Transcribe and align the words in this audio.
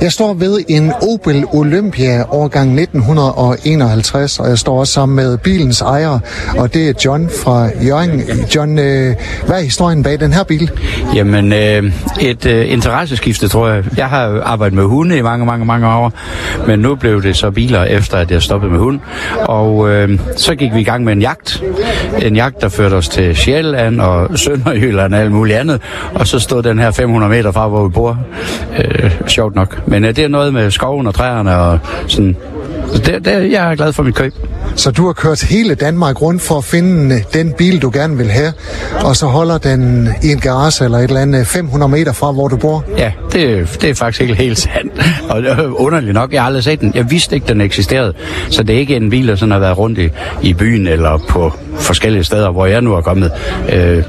Jeg 0.00 0.12
står 0.12 0.34
ved 0.34 0.58
en 0.68 0.92
Opel 1.12 1.44
Olympia 1.52 2.24
årgang 2.30 2.80
1951, 2.80 4.38
og 4.38 4.48
jeg 4.48 4.58
står 4.58 4.78
også 4.80 4.92
sammen 4.92 5.16
med 5.16 5.38
bilens 5.38 5.80
ejer, 5.80 6.18
og 6.58 6.74
det 6.74 6.88
er 6.88 6.92
John 7.04 7.30
fra 7.44 7.68
Jørgen. 7.86 8.22
John, 8.54 8.78
øh, 8.78 9.14
hvad 9.46 9.56
er 9.56 9.62
historien 9.62 10.02
bag 10.02 10.20
den 10.20 10.32
her 10.32 10.44
bil? 10.44 10.70
Jamen, 11.14 11.52
øh, 11.52 11.92
et 12.20 12.46
øh, 12.46 12.72
interesseskifte, 12.72 13.48
tror 13.48 13.68
jeg. 13.68 13.84
Jeg 13.96 14.06
har 14.06 14.40
arbejdet 14.44 14.76
med 14.76 14.84
hunde 14.84 15.18
i 15.18 15.22
mange, 15.22 15.46
mange, 15.46 15.64
mange 15.64 15.86
år, 15.88 16.12
men 16.66 16.78
nu 16.78 16.94
blev 16.94 17.22
det 17.22 17.36
så 17.36 17.50
biler 17.50 17.84
efter, 17.84 18.16
at 18.16 18.30
jeg 18.30 18.42
stoppede 18.42 18.72
med 18.72 18.80
hund. 18.80 19.00
Og 19.40 19.90
øh, 19.90 20.18
så 20.36 20.54
gik 20.54 20.74
vi 20.74 20.80
i 20.80 20.84
gang 20.84 21.04
med 21.04 21.12
en 21.12 21.20
jagt. 21.20 21.62
En 22.22 22.36
jagt, 22.36 22.60
der 22.60 22.68
førte 22.68 22.94
os 22.94 23.08
til 23.08 23.36
Sjælland 23.36 24.00
og 24.00 24.38
Sønderjylland 24.38 25.14
og 25.14 25.20
alt 25.20 25.32
muligt 25.32 25.58
andet. 25.58 25.80
Og 26.14 26.26
så 26.26 26.38
stod 26.38 26.62
den 26.62 26.78
her 26.78 26.90
500 26.90 27.30
meter 27.30 27.52
fra, 27.52 27.68
hvor 27.68 27.88
vi 27.88 27.92
bor. 27.92 28.18
Øh, 28.78 29.10
sjovt 29.26 29.54
nok. 29.54 29.89
Men 29.90 30.04
øh, 30.04 30.16
det 30.16 30.24
er 30.24 30.28
noget 30.28 30.54
med 30.54 30.70
skoven 30.70 31.06
og 31.06 31.14
træerne 31.14 31.56
og 31.56 31.78
sådan. 32.06 32.36
Så 32.92 33.02
Det, 33.02 33.24
det, 33.24 33.52
jeg 33.52 33.70
er 33.72 33.76
glad 33.76 33.92
for 33.92 34.02
mit 34.02 34.14
køb. 34.14 34.34
Så 34.76 34.90
du 34.90 35.06
har 35.06 35.12
kørt 35.12 35.42
hele 35.42 35.74
Danmark 35.74 36.22
rundt 36.22 36.42
for 36.42 36.58
at 36.58 36.64
finde 36.64 37.14
øh, 37.14 37.20
den 37.34 37.52
bil, 37.52 37.82
du 37.82 37.90
gerne 37.94 38.16
vil 38.16 38.30
have, 38.30 38.52
og 39.04 39.16
så 39.16 39.26
holder 39.26 39.58
den 39.58 40.08
i 40.22 40.32
en 40.32 40.40
garage 40.40 40.84
eller 40.84 40.98
et 40.98 41.04
eller 41.04 41.20
andet 41.20 41.46
500 41.46 41.90
meter 41.90 42.12
fra, 42.12 42.32
hvor 42.32 42.48
du 42.48 42.56
bor? 42.56 42.84
Ja, 42.98 43.12
det, 43.32 43.78
det 43.80 43.90
er 43.90 43.94
faktisk 43.94 44.20
ikke 44.20 44.34
helt 44.34 44.58
sandt. 44.58 44.92
Og 45.28 45.42
er 45.42 45.80
underligt 45.80 46.14
nok, 46.14 46.32
jeg 46.32 46.42
har 46.42 46.46
aldrig 46.46 46.64
set 46.64 46.80
den. 46.80 46.92
Jeg 46.94 47.10
vidste 47.10 47.34
ikke, 47.34 47.48
den 47.48 47.60
eksisterede. 47.60 48.14
Så 48.50 48.62
det 48.62 48.74
er 48.74 48.78
ikke 48.78 48.96
en 48.96 49.10
bil, 49.10 49.28
der 49.28 49.36
sådan 49.36 49.52
har 49.52 49.58
været 49.58 49.78
rundt 49.78 49.98
i, 49.98 50.08
i 50.42 50.54
byen 50.54 50.86
eller 50.86 51.18
på 51.28 51.52
forskellige 51.78 52.24
steder, 52.24 52.50
hvor 52.50 52.66
jeg 52.66 52.80
nu 52.80 52.94
er 52.94 53.00
kommet. 53.00 53.32
Øh, 53.72 54.02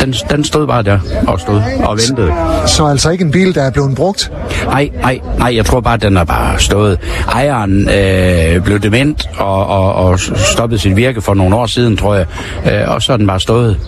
den, 0.00 0.14
den 0.30 0.44
stod 0.44 0.66
bare 0.66 0.82
der 0.82 0.98
og 1.26 1.40
stod 1.40 1.62
og 1.84 1.98
ventede. 2.08 2.32
Så 2.66 2.86
altså 2.86 3.10
ikke 3.10 3.24
en 3.24 3.30
bil, 3.30 3.54
der 3.54 3.62
er 3.62 3.70
blevet 3.70 3.96
brugt? 3.96 4.32
Nej, 4.64 4.90
nej, 5.02 5.20
nej, 5.38 5.56
jeg 5.56 5.64
tror 5.64 5.80
bare, 5.80 5.96
den 5.96 6.16
har 6.16 6.24
bare 6.24 6.58
stået. 6.58 6.98
Ejeren 7.28 7.88
øh, 7.88 8.64
blev 8.64 8.80
dement 8.80 9.28
og, 9.36 9.66
og, 9.66 9.94
og 9.98 10.20
stoppede 10.20 10.80
sit 10.80 10.96
virke 10.96 11.20
for 11.20 11.34
nogle 11.34 11.56
år 11.56 11.66
siden, 11.66 11.96
tror 11.96 12.14
jeg. 12.14 12.26
Øh, 12.72 12.94
og 12.94 13.02
så 13.02 13.12
har 13.12 13.16
den 13.16 13.26
bare 13.26 13.40
stået. 13.40 13.80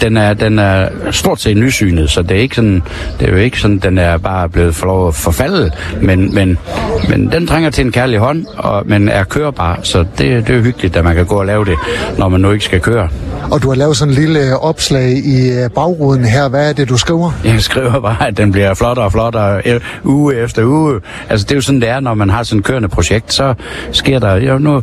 Den 0.00 0.16
er, 0.16 0.34
den 0.34 0.58
er 0.58 0.88
stort 1.10 1.40
set 1.40 1.56
nysynet, 1.56 2.10
så 2.10 2.22
det 2.22 2.36
er 2.36 2.40
ikke 2.40 2.56
sådan, 2.56 2.82
det 3.20 3.28
er 3.28 3.32
jo 3.32 3.38
ikke 3.38 3.60
sådan, 3.60 3.78
den 3.78 3.98
er 3.98 4.16
bare 4.16 4.48
blevet 4.48 4.74
for 4.74 4.86
lov 4.86 5.08
at 5.08 5.14
forfalde, 5.14 5.70
men, 6.02 6.34
men, 6.34 6.58
men 7.08 7.32
den 7.32 7.46
trænger 7.46 7.70
til 7.70 7.84
en 7.84 7.92
kærlig 7.92 8.18
hånd, 8.18 8.46
og, 8.56 8.82
men 8.86 9.08
er 9.08 9.24
kørbar, 9.24 9.80
så 9.82 9.98
det, 9.98 10.18
det 10.18 10.50
er 10.50 10.56
jo 10.56 10.62
hyggeligt, 10.62 10.96
at 10.96 11.04
man 11.04 11.14
kan 11.14 11.26
gå 11.26 11.34
og 11.34 11.46
lave 11.46 11.64
det, 11.64 11.76
når 12.18 12.28
man 12.28 12.40
nu 12.40 12.50
ikke 12.50 12.64
skal 12.64 12.80
køre. 12.80 13.08
Og 13.50 13.62
du 13.62 13.68
har 13.68 13.76
lavet 13.76 13.96
sådan 13.96 14.14
en 14.14 14.20
lille 14.20 14.58
opslag 14.58 15.10
i 15.10 15.50
øh, 15.50 15.70
bagruden 15.70 16.24
her. 16.24 16.48
Hvad 16.48 16.68
er 16.68 16.72
det, 16.72 16.88
du 16.88 16.96
skriver? 16.96 17.30
Jeg 17.44 17.60
skriver 17.60 18.00
bare, 18.00 18.28
at 18.28 18.36
den 18.36 18.52
bliver 18.52 18.74
flottere 18.74 19.04
og 19.04 19.12
flottere 19.12 19.62
øh, 19.66 19.80
uge 20.04 20.34
efter 20.36 20.64
uge. 20.64 21.00
Altså, 21.28 21.44
det 21.44 21.52
er 21.52 21.56
jo 21.56 21.60
sådan, 21.60 21.80
det 21.80 21.88
er, 21.88 22.00
når 22.00 22.14
man 22.14 22.30
har 22.30 22.42
sådan 22.42 22.58
et 22.58 22.64
kørende 22.64 22.88
projekt, 22.88 23.32
så 23.32 23.54
sker 23.92 24.18
der... 24.18 24.34
Jo, 24.34 24.58
nu, 24.58 24.82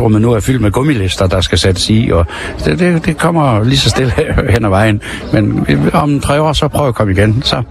bagagerummet 0.00 0.22
nu 0.22 0.32
er 0.32 0.40
fyldt 0.40 0.60
med 0.60 0.70
gummilister, 0.70 1.26
der 1.26 1.40
skal 1.40 1.58
sættes 1.58 1.90
i, 1.90 2.10
og 2.12 2.26
det, 2.64 2.78
det, 2.78 3.06
det 3.06 3.18
kommer 3.18 3.64
lige 3.64 3.78
så 3.78 3.90
stille 3.90 4.12
hen 4.54 4.64
ad 4.64 4.68
vejen. 4.68 5.02
Men 5.32 5.66
om 5.92 6.20
tre 6.20 6.40
år, 6.40 6.52
så 6.52 6.68
prøver 6.68 6.84
jeg 6.84 6.88
at 6.88 6.94
komme 6.94 7.12
igen. 7.12 7.42
Så 7.44 7.62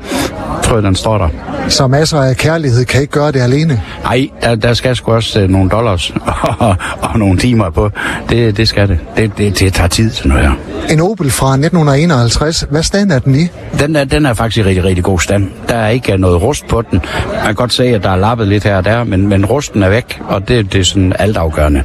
tror 0.63 0.75
jeg, 0.75 0.83
den 0.83 0.95
står 0.95 1.17
der. 1.17 1.29
Så 1.67 1.87
masser 1.87 2.21
af 2.21 2.37
kærlighed 2.37 2.85
kan 2.85 3.01
ikke 3.01 3.13
gøre 3.13 3.31
det 3.31 3.41
alene? 3.41 3.81
Nej, 4.03 4.29
der, 4.43 4.55
der 4.55 4.73
skal 4.73 4.95
sgu 4.95 5.11
også 5.11 5.43
uh, 5.43 5.49
nogle 5.49 5.69
dollars 5.69 6.13
og, 6.59 6.75
og 7.09 7.19
nogle 7.19 7.39
timer 7.39 7.69
på. 7.69 7.89
Det, 8.29 8.57
det 8.57 8.67
skal 8.67 8.87
det. 8.87 8.99
Det, 9.17 9.31
det. 9.37 9.59
det 9.59 9.73
tager 9.73 9.87
tid, 9.87 10.11
sådan 10.11 10.29
noget 10.29 10.43
her. 10.43 10.55
En 10.93 11.01
Opel 11.01 11.31
fra 11.31 11.53
1951. 11.53 12.65
Hvad 12.69 12.83
stand 12.83 13.11
er 13.11 13.19
den 13.19 13.35
i? 13.35 13.47
Den 13.79 13.95
er, 13.95 14.03
den 14.03 14.25
er 14.25 14.33
faktisk 14.33 14.57
i 14.57 14.63
rigtig, 14.63 14.83
rigtig 14.83 15.03
god 15.03 15.19
stand. 15.19 15.47
Der 15.69 15.75
er 15.75 15.89
ikke 15.89 16.17
noget 16.17 16.41
rust 16.41 16.67
på 16.67 16.81
den. 16.81 17.01
Man 17.33 17.45
kan 17.45 17.55
godt 17.55 17.73
se, 17.73 17.83
at 17.83 18.03
der 18.03 18.09
er 18.09 18.15
lappet 18.15 18.47
lidt 18.47 18.63
her 18.63 18.77
og 18.77 18.85
der, 18.85 19.03
men, 19.03 19.27
men 19.27 19.45
rusten 19.45 19.83
er 19.83 19.89
væk, 19.89 20.21
og 20.27 20.47
det, 20.47 20.73
det 20.73 20.79
er 20.79 20.83
sådan 20.83 21.13
altafgørende. 21.19 21.83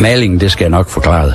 Malingen, 0.00 0.40
det 0.40 0.52
skal 0.52 0.64
jeg 0.64 0.70
nok 0.70 0.88
forklare. 0.88 1.32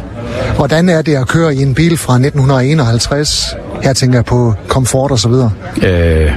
Hvordan 0.56 0.90
er 0.90 1.02
det 1.02 1.16
at 1.16 1.28
køre 1.28 1.56
i 1.56 1.62
en 1.62 1.76
bil 1.76 1.98
fra 1.98 2.14
1951? 2.14 3.56
Her 3.84 3.94
tænker 3.94 4.18
jeg 4.18 4.26
på 4.26 4.54
komfort 4.68 5.12
og 5.12 5.20
så 5.20 5.30
videre. 5.30 5.52
Øh, 5.84 6.32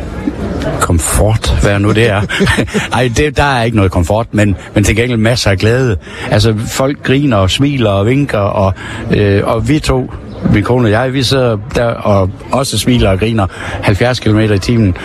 komfort, 0.80 1.58
hvad 1.62 1.78
nu 1.78 1.92
det 1.92 2.10
er. 2.10 2.22
Ej, 2.92 3.10
det, 3.16 3.36
der 3.36 3.42
er 3.42 3.62
ikke 3.62 3.76
noget 3.76 3.92
komfort, 3.92 4.26
men, 4.32 4.56
men 4.74 4.84
til 4.84 4.96
gengæld 4.96 5.18
masser 5.18 5.50
af 5.50 5.58
glæde. 5.58 5.96
Altså, 6.30 6.54
folk 6.66 7.02
griner 7.02 7.36
og 7.36 7.50
smiler 7.50 7.90
og 7.90 8.06
vinker, 8.06 8.38
og, 8.38 8.74
øh, 9.10 9.42
og 9.44 9.68
vi 9.68 9.78
to, 9.78 10.10
min 10.52 10.64
kone 10.64 10.86
og 10.86 10.90
jeg, 10.90 11.12
vi 11.12 11.22
sidder 11.22 11.58
der 11.74 11.84
og 11.84 12.30
også 12.52 12.78
smiler 12.78 13.10
og 13.10 13.18
griner 13.18 13.46
70 13.82 14.20
km 14.20 14.38
i 14.38 14.58
timen. 14.58 14.96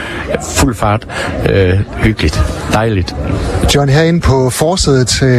Fuld 0.57 0.75
fart. 0.75 1.07
Øh, 1.49 1.79
hyggeligt. 1.97 2.41
Dejligt. 2.73 3.15
John, 3.75 3.89
herinde 3.89 4.19
på 4.19 4.49
forsædet, 4.49 5.23
øh, 5.23 5.29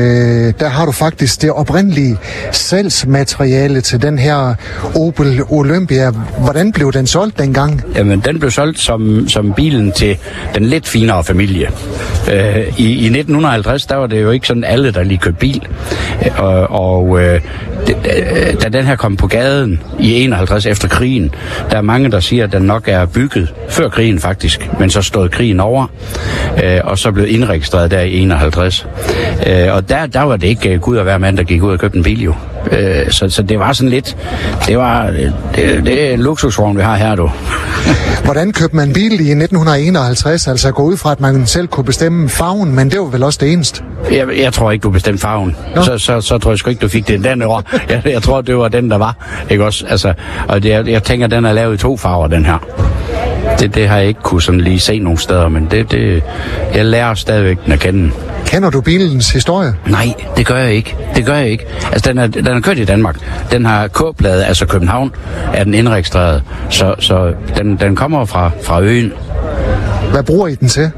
der 0.60 0.68
har 0.68 0.86
du 0.86 0.92
faktisk 0.92 1.42
det 1.42 1.50
oprindelige 1.50 2.16
salgsmateriale 2.52 3.80
til 3.80 4.02
den 4.02 4.18
her 4.18 4.54
Opel 4.96 5.42
Olympia. 5.48 6.10
Hvordan 6.38 6.72
blev 6.72 6.92
den 6.92 7.06
solgt 7.06 7.38
dengang? 7.38 7.82
Jamen, 7.96 8.20
den 8.20 8.38
blev 8.38 8.50
solgt 8.50 8.78
som, 8.78 9.28
som 9.28 9.52
bilen 9.52 9.92
til 9.92 10.18
den 10.54 10.64
lidt 10.64 10.88
finere 10.88 11.24
familie. 11.24 11.68
Øh, 12.32 12.78
i, 12.78 12.92
I 12.92 13.06
1950, 13.06 13.86
der 13.86 13.96
var 13.96 14.06
det 14.06 14.22
jo 14.22 14.30
ikke 14.30 14.46
sådan 14.46 14.64
alle, 14.64 14.92
der 14.92 15.02
lige 15.02 15.18
købte 15.18 15.40
bil. 15.40 15.66
Øh, 16.26 16.42
og 16.70 16.94
og 16.94 17.20
øh, 17.20 17.40
Øh, 17.88 18.62
da 18.62 18.68
den 18.68 18.84
her 18.84 18.96
kom 18.96 19.16
på 19.16 19.26
gaden 19.26 19.82
i 20.00 20.22
51 20.22 20.66
efter 20.66 20.88
krigen, 20.88 21.34
der 21.70 21.76
er 21.76 21.82
mange, 21.82 22.10
der 22.10 22.20
siger, 22.20 22.44
at 22.44 22.52
den 22.52 22.62
nok 22.62 22.88
er 22.88 23.06
bygget 23.06 23.54
før 23.68 23.88
krigen 23.88 24.18
faktisk, 24.18 24.70
men 24.78 24.90
så 24.90 25.02
stod 25.02 25.28
krigen 25.28 25.60
over, 25.60 25.86
øh, 26.64 26.80
og 26.84 26.98
så 26.98 27.12
blev 27.12 27.26
indregistreret 27.28 27.90
der 27.90 28.00
i 28.00 28.18
51. 28.18 28.86
Øh, 29.46 29.74
og 29.74 29.88
der, 29.88 30.06
der 30.06 30.20
var 30.20 30.36
det 30.36 30.48
ikke 30.48 30.72
øh, 30.72 30.80
Gud 30.80 30.96
og 30.96 31.02
hver 31.02 31.18
mand, 31.18 31.36
der 31.36 31.42
gik 31.42 31.62
ud 31.62 31.72
og 31.72 31.78
købte 31.78 31.98
en 31.98 32.04
bil 32.04 32.22
jo. 32.22 32.34
Øh, 32.70 33.10
så, 33.10 33.28
så 33.28 33.42
det 33.42 33.58
var 33.58 33.72
sådan 33.72 33.90
lidt, 33.90 34.16
det 34.66 34.78
var, 34.78 35.06
det, 35.06 35.32
det 35.86 36.08
er 36.08 36.14
en 36.14 36.20
luksusvogn, 36.20 36.76
vi 36.76 36.82
har 36.82 36.96
her, 36.96 37.14
du. 37.14 37.30
Hvordan 38.24 38.52
købte 38.52 38.76
man 38.76 38.92
bil 38.92 39.12
i 39.12 39.30
1951? 39.30 40.48
Altså 40.48 40.72
gå 40.72 40.82
ud 40.82 40.96
fra, 40.96 41.12
at 41.12 41.20
man 41.20 41.46
selv 41.46 41.66
kunne 41.66 41.84
bestemme 41.84 42.28
farven, 42.28 42.74
men 42.74 42.90
det 42.90 43.00
var 43.00 43.06
vel 43.06 43.22
også 43.22 43.38
det 43.42 43.52
eneste? 43.52 43.82
Jeg, 44.12 44.26
jeg 44.38 44.52
tror 44.52 44.70
ikke, 44.70 44.82
du 44.82 44.90
bestemte 44.90 45.20
farven. 45.20 45.56
Så, 45.82 45.98
så, 45.98 46.20
så 46.20 46.38
tror 46.38 46.50
jeg 46.50 46.58
sgu 46.58 46.70
ikke, 46.70 46.80
du 46.80 46.88
fik 46.88 47.08
det 47.08 47.24
den 47.24 47.42
år. 47.42 47.62
Jeg, 47.90 48.02
jeg 48.06 48.22
tror, 48.22 48.40
det 48.40 48.56
var 48.56 48.68
den, 48.68 48.90
der 48.90 48.96
var. 48.98 49.16
Ikke 49.50 49.64
også? 49.64 49.84
Altså, 49.88 50.14
og 50.48 50.62
det, 50.62 50.68
jeg, 50.68 50.88
jeg 50.88 51.02
tænker, 51.02 51.26
den 51.26 51.44
er 51.44 51.52
lavet 51.52 51.74
i 51.74 51.76
to 51.76 51.96
farver, 51.96 52.26
den 52.26 52.44
her. 52.44 52.58
Det, 53.58 53.74
det 53.74 53.88
har 53.88 53.96
jeg 53.96 54.06
ikke 54.06 54.20
kunne 54.20 54.42
sådan 54.42 54.60
lige 54.60 54.80
se 54.80 54.98
nogen 54.98 55.18
steder, 55.18 55.48
men 55.48 55.68
det, 55.70 55.90
det, 55.90 56.22
jeg 56.74 56.84
lærer 56.84 57.14
stadigvæk 57.14 57.58
den 57.64 57.72
at 57.72 57.80
kende. 57.80 58.10
Kender 58.46 58.70
du 58.70 58.80
bilens 58.80 59.30
historie? 59.30 59.74
Nej, 59.86 60.14
det 60.36 60.46
gør 60.46 60.56
jeg 60.56 60.72
ikke. 60.72 60.96
Det 61.16 61.26
gør 61.26 61.34
jeg 61.34 61.48
ikke. 61.48 61.66
Altså, 61.92 62.10
den 62.10 62.18
er, 62.18 62.26
den 62.26 62.46
er 62.46 62.60
kørt 62.60 62.78
i 62.78 62.84
Danmark. 62.84 63.16
Den 63.50 63.66
har 63.66 63.88
K-bladet, 63.88 64.44
altså 64.44 64.66
København, 64.66 65.14
er 65.54 65.64
den 65.64 65.74
indregistreret. 65.74 66.42
Så, 66.70 66.94
så 66.98 67.32
den, 67.56 67.76
den 67.76 67.96
kommer 67.96 68.24
fra, 68.24 68.50
fra 68.62 68.80
øen. 68.80 69.12
Hvad 70.10 70.22
bruger 70.22 70.48
I 70.48 70.54
den 70.54 70.68
til? 70.68 70.90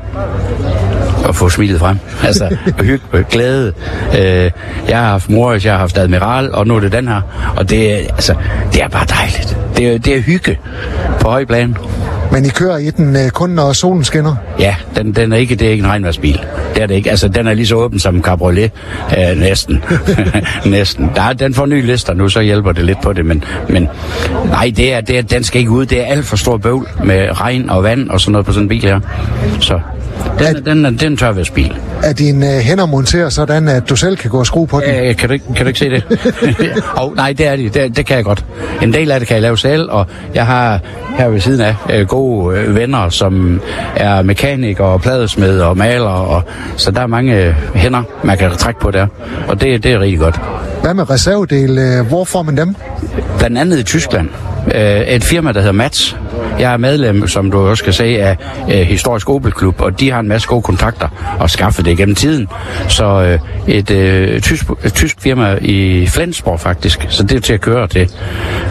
at 1.28 1.36
få 1.36 1.48
smilet 1.48 1.80
frem. 1.80 1.98
Altså, 2.24 2.56
hygge, 2.80 3.24
glæde. 3.30 3.72
Øh, 4.18 4.50
jeg 4.88 4.98
har 4.98 5.06
haft 5.06 5.30
Morris, 5.30 5.64
jeg 5.64 5.72
har 5.72 5.78
haft 5.78 5.98
Admiral, 5.98 6.52
og 6.52 6.66
nu 6.66 6.76
er 6.76 6.80
det 6.80 6.92
den 6.92 7.08
her. 7.08 7.20
Og 7.56 7.70
det, 7.70 7.92
er, 7.92 7.96
altså, 7.96 8.34
det 8.72 8.82
er 8.82 8.88
bare 8.88 9.06
dejligt. 9.06 9.58
Det 9.76 9.94
er, 9.94 9.98
det 9.98 10.16
er 10.16 10.20
hygge 10.20 10.58
på 11.20 11.28
høj 11.28 11.44
plan. 11.44 11.76
Men 12.32 12.44
I 12.44 12.48
kører 12.48 12.76
i 12.76 12.91
den 12.91 13.16
øh, 13.16 13.31
kun, 13.31 13.50
når 13.50 13.72
solen 13.72 14.04
skinner? 14.04 14.37
Ja, 14.59 14.76
den, 14.97 15.12
den 15.12 15.32
er 15.32 15.37
ikke, 15.37 15.54
det 15.54 15.66
er 15.66 15.70
ikke 15.70 15.82
en 15.82 15.91
regnværsbil. 15.91 16.41
Det 16.75 16.82
er 16.82 16.87
det 16.87 16.94
ikke. 16.94 17.10
Altså, 17.10 17.28
den 17.28 17.47
er 17.47 17.54
lige 17.54 17.66
så 17.66 17.75
åben 17.75 17.98
som 17.98 18.16
en 18.16 18.22
cabriolet. 18.22 18.70
Øh, 19.19 19.38
næsten. 19.38 19.84
næsten. 20.66 21.10
Der, 21.15 21.32
den 21.32 21.54
får 21.54 21.66
nye 21.66 21.82
lister 21.82 22.15
nu, 22.15 22.28
så 22.28 22.41
hjælper 22.41 22.72
det 22.72 22.84
lidt 22.84 23.00
på 23.03 23.12
det. 23.12 23.26
Men, 23.26 23.44
men 23.69 23.88
nej, 24.44 24.72
det 24.76 24.92
er, 24.94 25.00
det 25.00 25.19
er, 25.19 25.22
den 25.22 25.44
skal 25.44 25.59
ikke 25.59 25.70
ud. 25.70 25.86
Det 25.86 26.00
er 26.00 26.04
alt 26.04 26.25
for 26.25 26.36
stor 26.36 26.56
bøvl 26.56 26.88
med 27.04 27.41
regn 27.41 27.70
og 27.70 27.82
vand 27.82 28.10
og 28.10 28.20
sådan 28.20 28.32
noget 28.32 28.47
på 28.47 28.53
sådan 28.53 28.65
en 28.65 28.69
bil 28.69 28.82
her. 28.82 29.00
Så 29.60 29.81
den, 30.38 30.56
er, 30.56 30.60
den, 30.60 30.84
er, 30.84 30.91
den 30.91 31.00
er 31.00 31.06
en 31.06 31.16
tørværsbil. 31.16 31.77
Er 32.06 32.12
dine 32.12 32.54
øh, 32.54 32.60
hænder 32.60 32.86
monteret 32.86 33.32
sådan, 33.32 33.68
at 33.68 33.88
du 33.88 33.97
selv 33.97 34.16
kan 34.16 34.30
gå 34.30 34.38
og 34.38 34.47
skrue 34.47 34.66
på 34.66 34.80
den? 34.80 35.04
Øh, 35.04 35.16
kan, 35.16 35.28
du, 35.28 35.38
kan 35.56 35.64
du 35.64 35.66
ikke 35.66 35.78
se 35.78 35.91
det? 35.91 36.04
oh, 37.03 37.16
nej, 37.16 37.32
det 37.32 37.47
er 37.47 37.56
de. 37.56 37.68
Det, 37.68 37.97
det 37.97 38.06
kan 38.06 38.16
jeg 38.16 38.24
godt. 38.24 38.44
En 38.82 38.92
del 38.92 39.10
af 39.10 39.20
det 39.20 39.28
kan 39.28 39.34
jeg 39.34 39.42
lave 39.42 39.58
selv, 39.58 39.91
og 39.91 40.06
jeg 40.34 40.47
har 40.47 40.80
her 41.18 41.28
ved 41.28 41.41
siden 41.41 41.60
af 41.60 41.74
øh, 41.92 42.06
gode 42.06 42.58
øh, 42.58 42.74
venner, 42.74 43.08
som 43.08 43.60
er 43.97 44.22
mekanikere 44.22 44.86
og 44.86 45.00
pladesmed 45.00 45.60
og 45.60 45.76
maler, 45.76 46.08
og, 46.08 46.42
så 46.76 46.91
der 46.91 47.00
er 47.00 47.06
mange 47.06 47.44
øh, 47.44 47.54
hænder, 47.74 48.03
man 48.24 48.38
kan 48.38 48.50
trække 48.50 48.80
på 48.80 48.91
der, 48.91 49.06
og 49.48 49.60
det, 49.60 49.82
det 49.82 49.92
er 49.92 50.00
rigtig 50.00 50.18
godt. 50.18 50.41
Hvad 50.82 50.94
med 50.94 51.10
reservedele? 51.10 52.02
Hvor 52.09 52.24
får 52.24 52.42
man 52.42 52.56
dem? 52.56 52.76
Blandt 53.38 53.59
andet 53.59 53.78
i 53.78 53.82
Tyskland. 53.82 54.28
Øh, 54.74 55.00
et 55.00 55.24
firma, 55.24 55.52
der 55.52 55.60
hedder 55.60 55.72
Mats, 55.72 56.16
jeg 56.60 56.72
er 56.72 56.77
medlem, 56.77 57.28
som 57.28 57.50
du 57.50 57.59
også 57.59 57.84
kan 57.84 57.92
se, 57.92 58.04
af 58.04 58.36
øh, 58.72 58.74
Historisk 58.74 59.30
Opel 59.30 59.53
Klub, 59.53 59.80
og 59.80 60.00
de 60.00 60.10
har 60.10 60.21
en 60.21 60.28
masse 60.28 60.48
gode 60.48 60.62
kontakter 60.62 61.36
og 61.41 61.50
skaffet 61.50 61.84
det 61.84 61.97
gennem 61.97 62.15
tiden. 62.15 62.48
Så 62.88 63.04
øh, 63.04 63.38
et, 63.74 63.91
øh, 63.91 64.41
tysk, 64.41 64.65
et 64.84 64.94
tysk 64.94 65.21
firma 65.21 65.59
i 65.60 66.06
Flensborg 66.06 66.60
faktisk, 66.60 67.06
så 67.09 67.22
det 67.22 67.36
er 67.36 67.41
til 67.41 67.53
at 67.53 67.60
køre 67.60 67.88
til. 67.88 68.10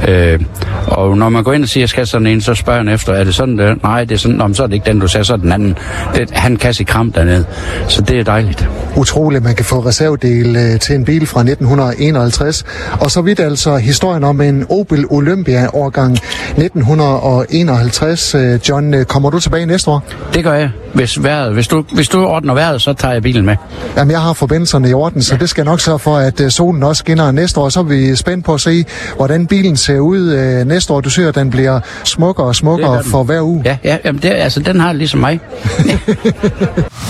Øh, 0.08 0.40
og 0.88 1.18
når 1.18 1.30
man 1.30 1.44
går 1.44 1.54
ind 1.54 1.64
og 1.64 1.70
siger, 1.70 1.82
at 1.82 1.82
jeg 1.82 1.90
skal 1.90 2.08
sådan 2.08 2.28
en, 2.28 2.42
så 2.42 2.54
spørger 2.54 2.80
han 2.80 2.88
efter, 2.88 3.14
er 3.14 3.24
det 3.24 3.36
sådan 3.36 3.58
der? 3.58 3.76
Nej, 3.84 4.04
det 4.04 4.16
er 4.16 4.20
sådan, 4.20 4.38
Nå, 4.38 4.54
så 4.54 4.64
er 4.64 4.68
det 4.68 4.74
ikke 4.74 4.92
den, 4.92 5.00
du 5.00 5.08
sagde, 5.08 5.26
så 5.26 5.34
er 5.34 5.38
den 5.38 5.52
anden. 5.52 5.78
Det, 6.16 6.32
han 6.32 6.58
kan 6.58 6.74
sig 6.74 6.88
kram 6.88 7.12
dernede, 7.12 7.46
så 7.88 8.02
det 8.02 8.20
er 8.20 8.24
dejligt. 8.24 8.70
Utroligt, 8.98 9.44
man 9.44 9.56
kan 9.56 9.66
få 9.66 9.80
reservedel 9.80 10.56
øh, 10.56 10.80
til 10.80 10.96
en 10.96 11.06
bil 11.06 11.28
fra 11.28 11.40
1951. 11.40 12.66
Og 13.00 13.12
så 13.12 13.22
vidt 13.22 13.40
altså 13.40 13.78
historien 13.78 14.24
om 14.24 14.42
en 14.42 14.66
Opel 14.70 15.06
Olympia 15.10 15.68
årgang 15.74 16.18
1951. 16.58 18.36
Øh, 18.36 18.60
John, 18.70 18.94
øh, 18.94 19.06
kommer 19.06 19.30
du 19.30 19.40
tilbage 19.40 19.66
næste 19.66 19.92
år? 19.92 20.04
Det 20.34 20.44
gør 20.44 20.54
jeg. 20.54 20.72
Hvis, 20.94 21.24
vejret, 21.24 21.54
hvis, 21.54 21.68
du, 21.68 21.86
hvis 21.94 22.10
du 22.10 22.26
ordner 22.26 22.54
vejret, 22.54 22.82
så 22.82 22.94
tager 22.94 23.14
jeg 23.14 23.24
bilen 23.24 23.46
med. 23.46 23.56
Jamen, 23.98 24.12
jeg 24.12 24.22
har 24.22 24.34
forbindelserne 24.34 24.90
i 24.90 24.94
orden, 24.94 25.22
så 25.22 25.38
det 25.38 25.50
skal 25.50 25.62
jeg 25.62 25.72
nok 25.72 25.82
sørge 25.82 26.00
for, 26.00 26.18
at 26.18 26.42
øh, 26.42 26.52
solen 26.52 26.84
også 26.84 27.00
skinner 27.00 27.32
næste 27.32 27.60
år. 27.60 27.70
Så 27.70 27.80
er 27.80 27.84
vi 27.84 28.16
spændt 28.16 28.46
på 28.46 28.54
at 28.54 28.62
se, 28.62 28.86
hvordan 29.16 29.48
bilen 29.48 29.78
ser 29.78 30.00
ud 30.00 30.64
næste 30.66 30.94
år. 30.94 31.02
Du 31.02 31.10
siger, 31.10 31.30
at 31.30 31.36
den 31.36 31.50
bliver 31.50 31.80
smukkere 32.04 32.48
og 32.48 32.56
smukkere 32.56 33.04
for 33.04 33.24
hver 33.24 33.42
uge. 33.42 33.62
Ja, 33.66 33.78
ja 33.84 33.98
jamen 34.06 34.22
det, 34.22 34.30
altså, 34.30 34.60
den 34.60 34.80
har 34.80 34.94
ligesom 34.94 35.20
mig. 35.20 35.40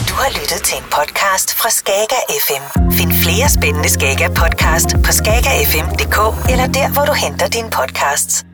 Du 0.09 0.13
har 0.21 0.29
lyttet 0.29 0.61
til 0.63 0.77
en 0.77 0.83
podcast 0.97 1.53
fra 1.59 1.69
Skager 1.69 2.21
FM. 2.45 2.91
Find 2.91 3.11
flere 3.13 3.49
spændende 3.49 3.89
Skager 3.89 4.29
podcast 4.29 4.95
på 5.03 5.11
skagerfm.dk 5.11 6.17
eller 6.51 6.67
der, 6.67 6.93
hvor 6.93 7.05
du 7.05 7.13
henter 7.13 7.47
dine 7.47 7.69
podcasts. 7.69 8.45